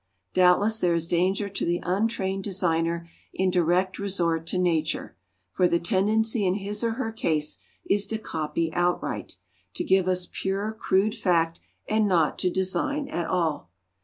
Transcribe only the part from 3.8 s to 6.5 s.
resort to Nature. For the tendency